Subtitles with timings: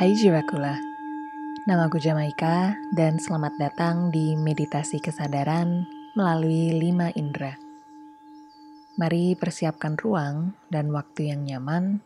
[0.00, 0.80] Hai Jiwakula,
[1.68, 5.84] namaku Jamaika dan selamat datang di Meditasi Kesadaran
[6.16, 7.52] melalui lima indera.
[8.96, 12.00] Mari persiapkan ruang dan waktu yang nyaman,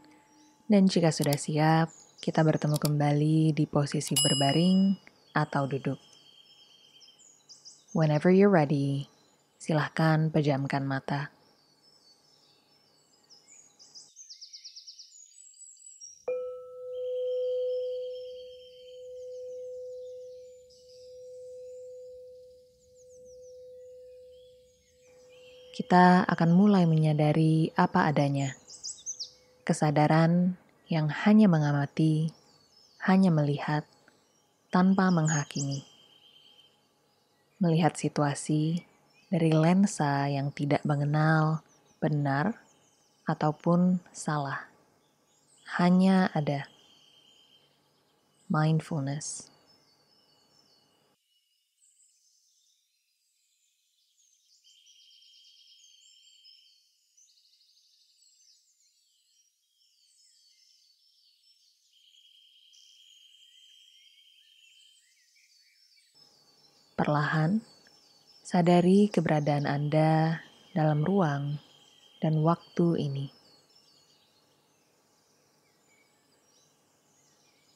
[0.66, 1.86] dan jika sudah siap,
[2.18, 4.98] kita bertemu kembali di posisi berbaring
[5.30, 6.02] atau duduk.
[7.94, 9.06] Whenever you're ready,
[9.62, 11.30] silahkan pejamkan mata.
[25.74, 28.54] Kita akan mulai menyadari apa adanya.
[29.66, 30.54] Kesadaran
[30.86, 32.30] yang hanya mengamati,
[33.02, 33.82] hanya melihat,
[34.70, 35.82] tanpa menghakimi.
[37.58, 38.86] Melihat situasi
[39.34, 41.66] dari lensa yang tidak mengenal
[41.98, 42.54] benar
[43.26, 44.70] ataupun salah.
[45.74, 46.70] Hanya ada
[48.46, 49.53] mindfulness.
[67.04, 67.60] Perlahan,
[68.40, 70.40] sadari keberadaan Anda
[70.72, 71.60] dalam ruang
[72.16, 73.28] dan waktu ini.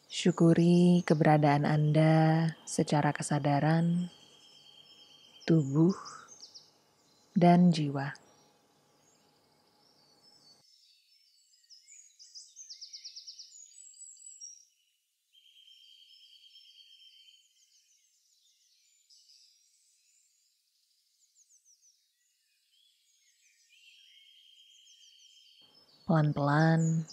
[0.08, 4.08] Syukuri keberadaan Anda secara kesadaran,
[5.44, 5.92] tubuh,
[7.36, 8.16] dan jiwa.
[26.08, 27.04] Pelan-pelan,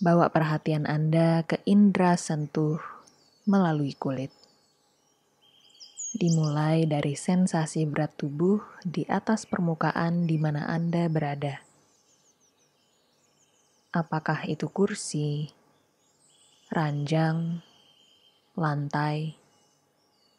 [0.00, 2.80] bawa perhatian Anda ke indera sentuh
[3.44, 4.32] melalui kulit.
[6.16, 11.60] Dimulai dari sensasi berat tubuh di atas permukaan di mana Anda berada.
[13.92, 15.52] Apakah itu kursi,
[16.72, 17.60] ranjang,
[18.56, 19.36] lantai,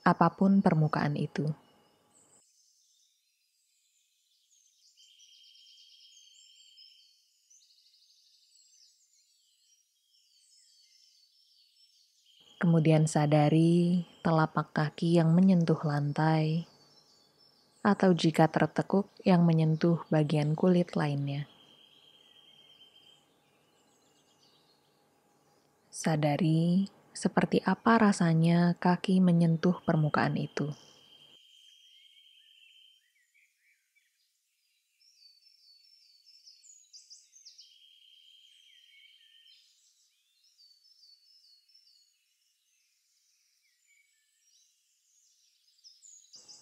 [0.02, 1.54] apa pun permukaan itu.
[12.62, 16.70] Kemudian sadari telapak kaki yang menyentuh lantai,
[17.82, 21.50] atau jika tertekuk yang menyentuh bagian kulit lainnya.
[25.90, 26.86] Sadari
[27.18, 30.70] seperti apa rasanya kaki menyentuh permukaan itu.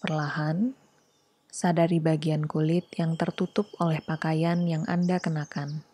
[0.10, 0.74] Perlahan,
[1.54, 5.86] sadari bagian kulit yang tertutup oleh pakaian yang Anda kenakan.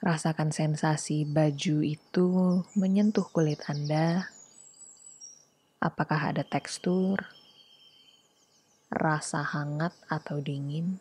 [0.00, 2.28] Rasakan sensasi baju itu
[2.80, 4.32] menyentuh kulit Anda.
[5.76, 7.28] Apakah ada tekstur,
[8.88, 10.96] rasa hangat atau dingin?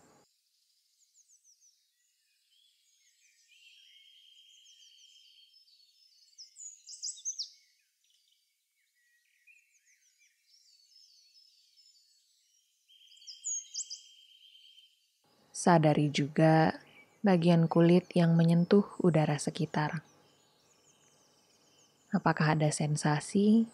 [15.66, 16.78] Sadari juga
[17.26, 20.06] bagian kulit yang menyentuh udara sekitar.
[22.14, 23.66] Apakah ada sensasi,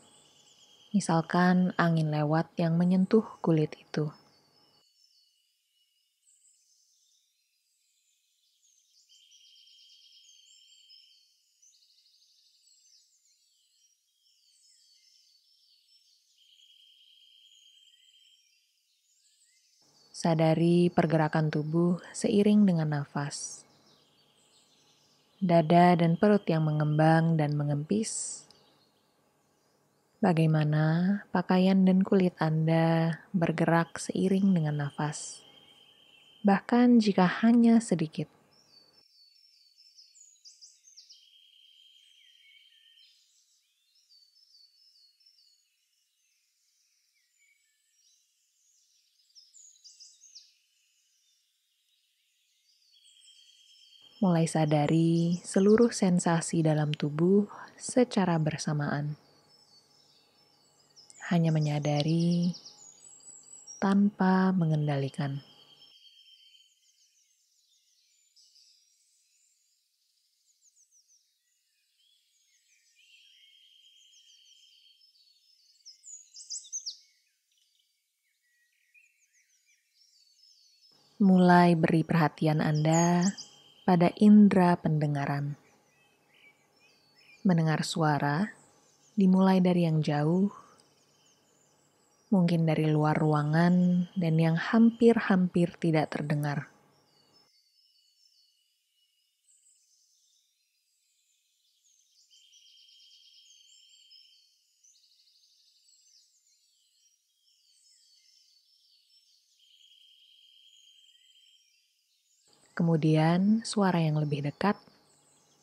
[0.96, 4.08] misalkan angin lewat yang menyentuh kulit itu?
[20.22, 23.66] Sadari pergerakan tubuh seiring dengan nafas.
[25.42, 28.46] Dada dan perut yang mengembang dan mengempis.
[30.22, 35.42] Bagaimana pakaian dan kulit Anda bergerak seiring dengan nafas,
[36.46, 38.30] bahkan jika hanya sedikit.
[54.22, 59.18] mulai sadari seluruh sensasi dalam tubuh secara bersamaan.
[61.34, 62.54] Hanya menyadari
[63.82, 65.42] tanpa mengendalikan.
[81.18, 83.26] Mulai beri perhatian Anda
[83.84, 85.60] pada indera pendengaran.
[87.44, 88.56] Mendengar suara
[89.14, 90.50] dimulai dari yang jauh,
[92.32, 96.71] mungkin dari luar ruangan, dan yang hampir-hampir tidak terdengar.
[112.82, 114.74] Kemudian suara yang lebih dekat,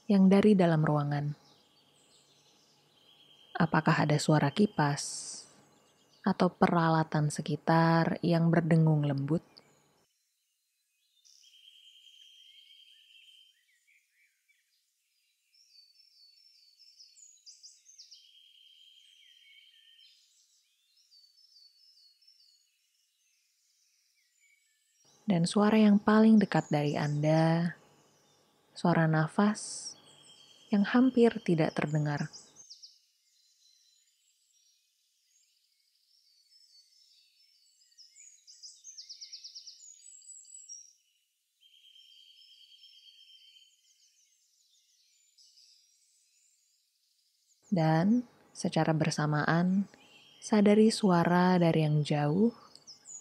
[0.07, 1.35] yang dari dalam ruangan.
[3.59, 5.27] Apakah ada suara kipas
[6.23, 9.43] atau peralatan sekitar yang berdengung lembut?
[25.29, 27.77] Dan suara yang paling dekat dari Anda,
[28.73, 29.93] suara nafas
[30.73, 32.33] yang hampir tidak terdengar.
[47.69, 48.25] Dan
[48.57, 49.93] secara bersamaan,
[50.41, 52.57] sadari suara dari yang jauh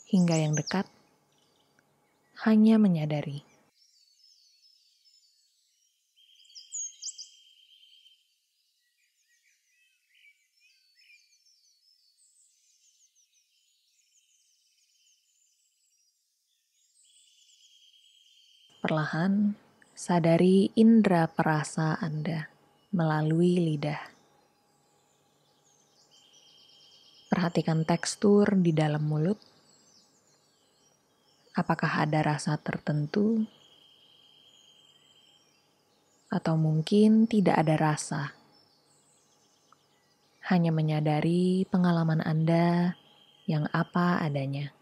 [0.08, 0.88] hingga yang dekat
[2.46, 3.42] hanya menyadari.
[18.78, 19.58] Perlahan,
[19.98, 22.48] sadari indera perasa Anda
[22.94, 24.00] melalui lidah.
[27.28, 29.57] Perhatikan tekstur di dalam mulut
[31.58, 33.42] Apakah ada rasa tertentu,
[36.30, 38.38] atau mungkin tidak ada rasa?
[40.54, 42.94] Hanya menyadari pengalaman Anda
[43.50, 44.77] yang apa adanya.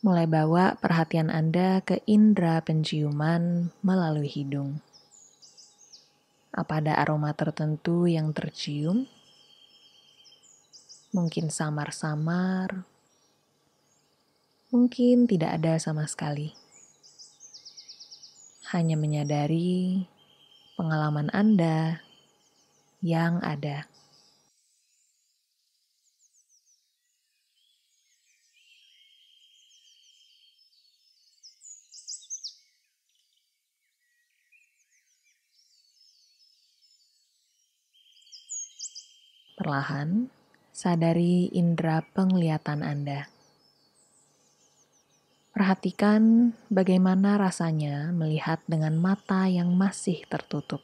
[0.00, 4.80] Mulai bawa perhatian Anda ke indera penciuman melalui hidung.
[6.56, 9.04] Apa ada aroma tertentu yang tercium?
[11.12, 12.88] Mungkin samar-samar,
[14.72, 16.56] mungkin tidak ada sama sekali.
[18.72, 20.08] Hanya menyadari
[20.80, 22.00] pengalaman Anda
[23.04, 23.84] yang ada.
[39.60, 40.32] Perlahan,
[40.72, 43.28] sadari indera penglihatan Anda.
[45.52, 50.80] Perhatikan bagaimana rasanya melihat dengan mata yang masih tertutup.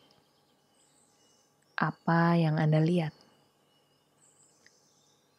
[1.73, 3.17] Apa yang Anda lihat?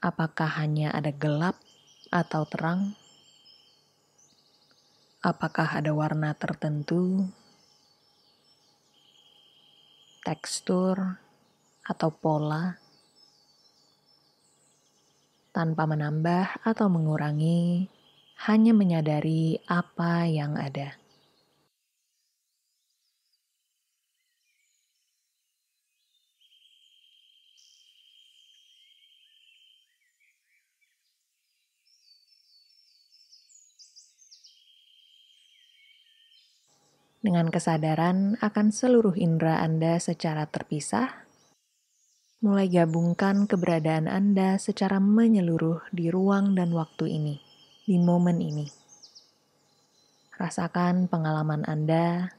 [0.02, 1.62] Apakah hanya ada gelap
[2.10, 2.98] atau terang?
[5.22, 7.30] Apakah ada warna tertentu,
[10.26, 11.22] tekstur,
[11.86, 12.87] atau pola?
[15.58, 17.90] Tanpa menambah atau mengurangi,
[18.46, 20.94] hanya menyadari apa yang ada.
[37.18, 41.27] Dengan kesadaran akan seluruh indera Anda secara terpisah,
[42.38, 47.42] mulai gabungkan keberadaan Anda secara menyeluruh di ruang dan waktu ini,
[47.90, 48.70] di momen ini.
[50.38, 52.30] Rasakan pengalaman Anda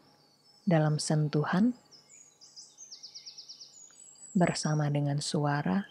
[0.63, 1.75] dalam sentuhan
[4.39, 5.91] bersama dengan suara,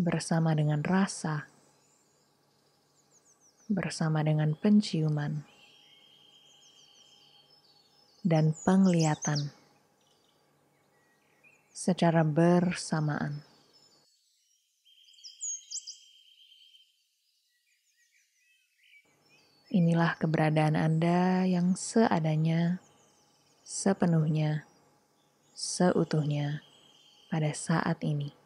[0.00, 1.52] bersama dengan rasa,
[3.68, 5.44] bersama dengan penciuman,
[8.24, 9.52] dan penglihatan
[11.82, 13.42] secara bersamaan.
[19.74, 22.78] Inilah keberadaan Anda yang seadanya,
[23.66, 24.68] sepenuhnya,
[25.58, 26.62] seutuhnya
[27.26, 28.41] pada saat ini.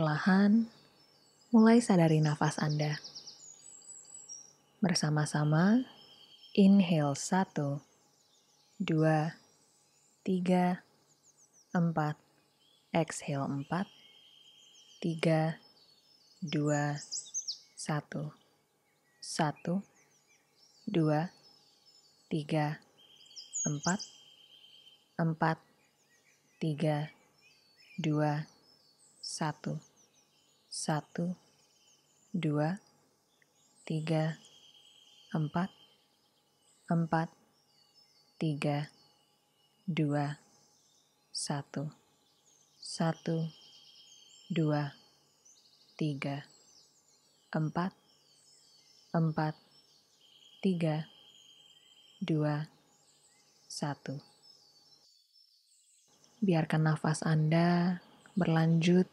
[0.00, 0.64] Perlahan,
[1.52, 2.96] mulai sadari nafas Anda.
[4.80, 5.84] Bersama-sama,
[6.56, 7.84] inhale satu,
[8.80, 9.36] dua,
[10.24, 10.80] tiga,
[11.76, 12.16] empat,
[12.96, 13.92] exhale empat,
[15.04, 15.60] tiga,
[16.40, 16.96] dua,
[17.76, 18.32] satu,
[19.20, 19.84] satu,
[20.88, 21.28] dua,
[22.32, 22.80] tiga,
[23.68, 24.00] empat,
[25.20, 25.60] empat,
[26.56, 27.12] tiga,
[28.00, 28.48] dua,
[29.20, 29.89] satu,
[30.70, 31.34] satu,
[32.30, 32.78] dua,
[33.82, 34.38] tiga,
[35.34, 35.66] empat,
[36.86, 37.26] empat,
[38.38, 38.86] tiga,
[39.82, 40.38] dua,
[41.34, 41.90] satu,
[42.78, 43.50] satu,
[44.46, 44.94] dua,
[45.98, 46.46] tiga,
[47.50, 47.90] empat,
[49.10, 49.58] empat,
[50.62, 51.10] tiga,
[52.22, 52.70] dua,
[53.66, 54.22] satu.
[56.38, 57.98] Biarkan nafas Anda
[58.38, 59.10] berlanjut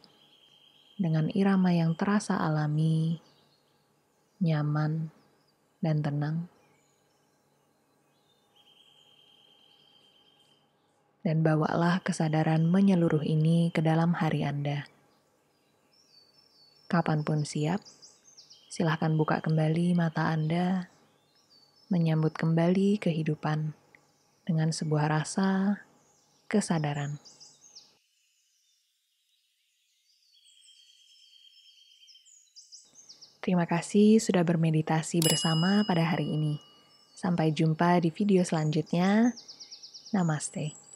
[0.98, 3.22] dengan irama yang terasa alami,
[4.42, 5.14] nyaman,
[5.78, 6.36] dan tenang.
[11.22, 14.90] Dan bawalah kesadaran menyeluruh ini ke dalam hari Anda.
[16.90, 17.78] Kapan pun siap,
[18.66, 20.90] silahkan buka kembali mata Anda,
[21.94, 23.70] menyambut kembali kehidupan
[24.48, 25.78] dengan sebuah rasa
[26.48, 27.20] kesadaran.
[33.48, 36.60] Terima kasih sudah bermeditasi bersama pada hari ini.
[37.16, 39.32] Sampai jumpa di video selanjutnya.
[40.12, 40.87] Namaste.